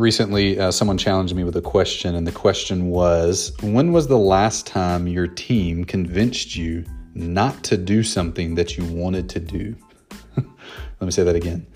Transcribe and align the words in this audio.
recently 0.00 0.58
uh, 0.58 0.70
someone 0.70 0.98
challenged 0.98 1.34
me 1.36 1.44
with 1.44 1.56
a 1.56 1.62
question, 1.62 2.14
and 2.14 2.26
the 2.26 2.32
question 2.32 2.86
was 2.86 3.52
When 3.60 3.92
was 3.92 4.08
the 4.08 4.18
last 4.18 4.66
time 4.66 5.06
your 5.06 5.26
team 5.26 5.84
convinced 5.84 6.56
you 6.56 6.84
not 7.14 7.62
to 7.64 7.76
do 7.76 8.02
something 8.02 8.54
that 8.54 8.76
you 8.76 8.84
wanted 8.86 9.28
to 9.30 9.40
do? 9.40 9.76
Let 10.36 11.02
me 11.02 11.10
say 11.10 11.22
that 11.22 11.36
again. 11.36 11.66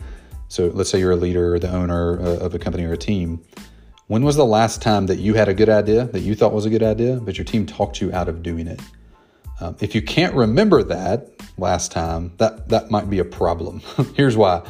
So 0.49 0.67
let's 0.69 0.91
say 0.91 1.01
you're 1.01 1.13
a 1.13 1.17
leader 1.17 1.55
or 1.55 1.59
the 1.59 1.71
owner 1.71 2.21
uh, 2.21 2.39
of 2.39 2.55
a 2.55 2.59
company 2.59 2.85
or 2.85 2.93
a 2.93 2.97
team. 2.97 3.45
When 4.07 4.23
was 4.23 4.37
the 4.37 4.45
last 4.45 4.83
time 4.83 5.07
that 5.07 5.19
you 5.19 5.35
had 5.35 5.49
a 5.49 5.55
good 5.55 5.69
idea 5.69 6.05
that 6.05 6.21
you 6.21 6.35
thought 6.35 6.53
was 6.53 6.67
a 6.67 6.71
good 6.71 6.83
idea, 6.83 7.17
but 7.17 7.39
your 7.39 7.45
team 7.45 7.67
talked 7.67 8.01
you 8.01 8.13
out 8.13 8.29
of 8.29 8.43
doing 8.43 8.69
it? 8.69 8.81
Um, 9.61 9.77
if 9.81 9.95
you 9.95 10.03
can't 10.03 10.35
remember 10.35 10.83
that 10.83 11.31
last 11.57 11.91
time, 11.91 12.33
that 12.39 12.69
that 12.69 12.91
might 12.91 13.09
be 13.09 13.19
a 13.19 13.25
problem. 13.25 13.81
Here's 14.17 14.37
why. 14.37 14.63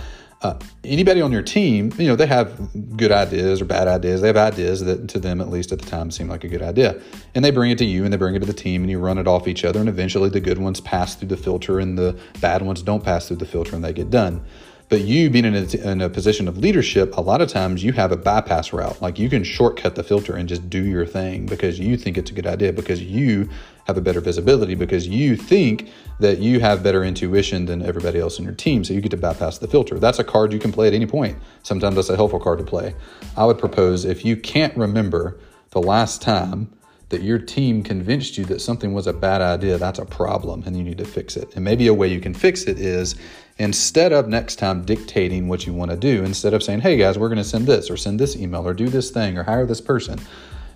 Uh, 0.44 0.58
anybody 0.84 1.22
on 1.22 1.32
your 1.32 1.42
team, 1.42 1.90
you 1.96 2.06
know, 2.06 2.14
they 2.14 2.26
have 2.26 2.68
good 2.98 3.10
ideas 3.10 3.62
or 3.62 3.64
bad 3.64 3.88
ideas. 3.88 4.20
They 4.20 4.26
have 4.26 4.36
ideas 4.36 4.84
that 4.84 5.08
to 5.08 5.18
them, 5.18 5.40
at 5.40 5.48
least 5.48 5.72
at 5.72 5.78
the 5.78 5.86
time, 5.86 6.10
seem 6.10 6.28
like 6.28 6.44
a 6.44 6.48
good 6.48 6.60
idea. 6.60 7.00
And 7.34 7.42
they 7.42 7.50
bring 7.50 7.70
it 7.70 7.78
to 7.78 7.86
you 7.86 8.04
and 8.04 8.12
they 8.12 8.18
bring 8.18 8.34
it 8.34 8.40
to 8.40 8.46
the 8.46 8.52
team 8.52 8.82
and 8.82 8.90
you 8.90 8.98
run 8.98 9.16
it 9.16 9.26
off 9.26 9.48
each 9.48 9.64
other. 9.64 9.80
And 9.80 9.88
eventually 9.88 10.28
the 10.28 10.40
good 10.40 10.58
ones 10.58 10.82
pass 10.82 11.14
through 11.14 11.28
the 11.28 11.38
filter 11.38 11.80
and 11.80 11.96
the 11.96 12.20
bad 12.42 12.60
ones 12.60 12.82
don't 12.82 13.02
pass 13.02 13.26
through 13.26 13.38
the 13.38 13.46
filter 13.46 13.74
and 13.74 13.82
they 13.82 13.94
get 13.94 14.10
done. 14.10 14.44
But 14.88 15.00
you 15.00 15.30
being 15.30 15.46
in 15.46 15.54
a, 15.54 15.90
in 15.90 16.00
a 16.02 16.10
position 16.10 16.46
of 16.46 16.58
leadership, 16.58 17.16
a 17.16 17.20
lot 17.20 17.40
of 17.40 17.48
times 17.48 17.82
you 17.82 17.92
have 17.92 18.12
a 18.12 18.16
bypass 18.16 18.72
route. 18.72 19.00
Like 19.00 19.18
you 19.18 19.30
can 19.30 19.42
shortcut 19.42 19.94
the 19.94 20.02
filter 20.02 20.36
and 20.36 20.48
just 20.48 20.68
do 20.68 20.84
your 20.84 21.06
thing 21.06 21.46
because 21.46 21.80
you 21.80 21.96
think 21.96 22.18
it's 22.18 22.30
a 22.30 22.34
good 22.34 22.46
idea, 22.46 22.72
because 22.72 23.02
you 23.02 23.48
have 23.86 23.96
a 23.96 24.00
better 24.00 24.20
visibility, 24.20 24.74
because 24.74 25.08
you 25.08 25.36
think 25.36 25.90
that 26.20 26.38
you 26.38 26.60
have 26.60 26.82
better 26.82 27.02
intuition 27.02 27.66
than 27.66 27.82
everybody 27.82 28.18
else 28.18 28.38
in 28.38 28.44
your 28.44 28.54
team. 28.54 28.84
So 28.84 28.94
you 28.94 29.00
get 29.00 29.10
to 29.10 29.16
bypass 29.16 29.58
the 29.58 29.68
filter. 29.68 29.98
That's 29.98 30.18
a 30.18 30.24
card 30.24 30.52
you 30.52 30.58
can 30.58 30.72
play 30.72 30.86
at 30.86 30.94
any 30.94 31.06
point. 31.06 31.38
Sometimes 31.62 31.96
that's 31.96 32.10
a 32.10 32.16
helpful 32.16 32.40
card 32.40 32.58
to 32.58 32.64
play. 32.64 32.94
I 33.36 33.46
would 33.46 33.58
propose 33.58 34.04
if 34.04 34.24
you 34.24 34.36
can't 34.36 34.76
remember 34.76 35.38
the 35.70 35.80
last 35.80 36.22
time 36.22 36.70
that 37.10 37.22
your 37.22 37.38
team 37.38 37.82
convinced 37.82 38.38
you 38.38 38.44
that 38.46 38.60
something 38.60 38.92
was 38.92 39.06
a 39.06 39.12
bad 39.12 39.40
idea, 39.40 39.78
that's 39.78 39.98
a 39.98 40.04
problem 40.04 40.62
and 40.66 40.76
you 40.76 40.82
need 40.82 40.98
to 40.98 41.04
fix 41.04 41.36
it. 41.36 41.54
And 41.54 41.64
maybe 41.64 41.86
a 41.86 41.94
way 41.94 42.08
you 42.08 42.20
can 42.20 42.34
fix 42.34 42.64
it 42.64 42.78
is 42.78 43.14
instead 43.58 44.12
of 44.12 44.28
next 44.28 44.56
time 44.56 44.84
dictating 44.84 45.48
what 45.48 45.66
you 45.66 45.72
want 45.72 45.90
to 45.90 45.96
do, 45.96 46.24
instead 46.24 46.54
of 46.54 46.62
saying, 46.62 46.80
hey 46.80 46.96
guys, 46.96 47.18
we're 47.18 47.28
going 47.28 47.38
to 47.38 47.44
send 47.44 47.66
this 47.66 47.90
or 47.90 47.96
send 47.96 48.18
this 48.18 48.36
email 48.36 48.66
or 48.66 48.74
do 48.74 48.88
this 48.88 49.10
thing 49.10 49.38
or 49.38 49.42
hire 49.42 49.66
this 49.66 49.80
person, 49.80 50.18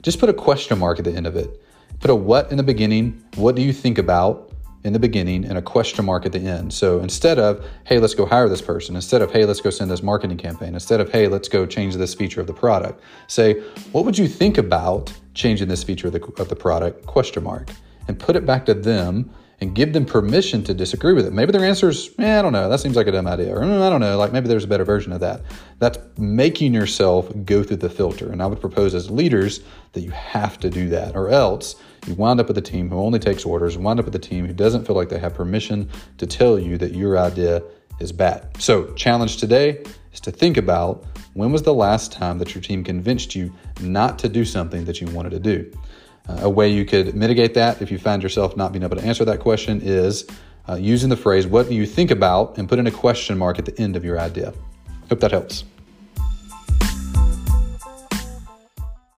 just 0.02 0.20
put 0.20 0.28
a 0.28 0.34
question 0.34 0.78
mark 0.78 0.98
at 0.98 1.04
the 1.04 1.12
end 1.12 1.26
of 1.26 1.34
it. 1.34 1.62
Put 2.00 2.10
a 2.10 2.14
what 2.14 2.50
in 2.50 2.56
the 2.56 2.62
beginning. 2.62 3.24
What 3.34 3.56
do 3.56 3.62
you 3.62 3.72
think 3.72 3.98
about? 3.98 4.48
in 4.84 4.92
the 4.92 4.98
beginning 4.98 5.44
and 5.44 5.58
a 5.58 5.62
question 5.62 6.04
mark 6.04 6.24
at 6.24 6.32
the 6.32 6.38
end. 6.38 6.72
So 6.72 7.00
instead 7.00 7.38
of, 7.38 7.64
hey, 7.84 7.98
let's 7.98 8.14
go 8.14 8.26
hire 8.26 8.48
this 8.48 8.62
person, 8.62 8.94
instead 8.94 9.22
of, 9.22 9.32
hey, 9.32 9.44
let's 9.44 9.60
go 9.60 9.70
send 9.70 9.90
this 9.90 10.02
marketing 10.02 10.38
campaign, 10.38 10.74
instead 10.74 11.00
of, 11.00 11.10
hey, 11.10 11.26
let's 11.26 11.48
go 11.48 11.66
change 11.66 11.96
this 11.96 12.14
feature 12.14 12.40
of 12.40 12.46
the 12.46 12.52
product, 12.52 13.02
say, 13.26 13.60
what 13.92 14.04
would 14.04 14.16
you 14.16 14.28
think 14.28 14.56
about 14.56 15.12
changing 15.38 15.68
this 15.68 15.82
feature 15.84 16.08
of 16.08 16.12
the, 16.12 16.24
of 16.38 16.48
the 16.48 16.56
product? 16.56 17.06
Question 17.06 17.44
mark. 17.44 17.70
And 18.08 18.18
put 18.18 18.36
it 18.36 18.44
back 18.44 18.66
to 18.66 18.74
them 18.74 19.30
and 19.60 19.74
give 19.74 19.92
them 19.92 20.04
permission 20.04 20.62
to 20.64 20.74
disagree 20.74 21.12
with 21.12 21.26
it. 21.26 21.32
Maybe 21.32 21.50
their 21.50 21.64
answer 21.64 21.88
is, 21.88 22.10
eh, 22.18 22.38
I 22.38 22.42
don't 22.42 22.52
know, 22.52 22.68
that 22.68 22.78
seems 22.78 22.94
like 22.94 23.08
a 23.08 23.12
dumb 23.12 23.26
idea. 23.26 23.56
Or 23.56 23.60
mm, 23.60 23.82
I 23.82 23.90
don't 23.90 24.00
know, 24.00 24.16
like 24.16 24.32
maybe 24.32 24.46
there's 24.48 24.64
a 24.64 24.68
better 24.68 24.84
version 24.84 25.12
of 25.12 25.20
that. 25.20 25.42
That's 25.78 25.98
making 26.16 26.74
yourself 26.74 27.28
go 27.44 27.62
through 27.62 27.78
the 27.78 27.90
filter. 27.90 28.30
And 28.30 28.42
I 28.42 28.46
would 28.46 28.60
propose 28.60 28.94
as 28.94 29.10
leaders 29.10 29.60
that 29.92 30.02
you 30.02 30.10
have 30.10 30.60
to 30.60 30.70
do 30.70 30.88
that, 30.90 31.16
or 31.16 31.28
else 31.30 31.74
you 32.06 32.14
wind 32.14 32.38
up 32.40 32.46
with 32.46 32.58
a 32.58 32.62
team 32.62 32.88
who 32.88 32.98
only 32.98 33.18
takes 33.18 33.44
orders, 33.44 33.76
wind 33.76 33.98
up 33.98 34.06
with 34.06 34.14
a 34.14 34.20
team 34.20 34.46
who 34.46 34.52
doesn't 34.52 34.86
feel 34.86 34.94
like 34.94 35.08
they 35.08 35.18
have 35.18 35.34
permission 35.34 35.90
to 36.18 36.26
tell 36.26 36.58
you 36.58 36.78
that 36.78 36.94
your 36.94 37.18
idea 37.18 37.62
is 38.00 38.12
bad. 38.12 38.48
So, 38.58 38.92
challenge 38.94 39.38
today 39.38 39.82
is 40.12 40.20
to 40.20 40.30
think 40.30 40.56
about 40.56 41.04
when 41.34 41.52
was 41.52 41.62
the 41.62 41.74
last 41.74 42.12
time 42.12 42.38
that 42.38 42.54
your 42.54 42.62
team 42.62 42.82
convinced 42.82 43.34
you 43.34 43.52
not 43.80 44.18
to 44.20 44.28
do 44.28 44.44
something 44.44 44.84
that 44.84 45.00
you 45.00 45.06
wanted 45.08 45.30
to 45.30 45.40
do. 45.40 45.72
Uh, 46.28 46.40
a 46.42 46.50
way 46.50 46.68
you 46.68 46.84
could 46.84 47.14
mitigate 47.14 47.54
that 47.54 47.80
if 47.80 47.90
you 47.90 47.98
find 47.98 48.22
yourself 48.22 48.56
not 48.56 48.72
being 48.72 48.82
able 48.82 48.96
to 48.96 49.04
answer 49.04 49.24
that 49.24 49.40
question 49.40 49.80
is 49.82 50.26
uh, 50.68 50.74
using 50.74 51.08
the 51.08 51.16
phrase, 51.16 51.46
What 51.46 51.68
do 51.68 51.74
you 51.74 51.86
think 51.86 52.10
about? 52.10 52.58
and 52.58 52.68
put 52.68 52.78
in 52.78 52.86
a 52.86 52.90
question 52.90 53.38
mark 53.38 53.58
at 53.58 53.64
the 53.64 53.78
end 53.80 53.96
of 53.96 54.04
your 54.04 54.18
idea. 54.18 54.52
Hope 55.08 55.20
that 55.20 55.30
helps. 55.30 55.64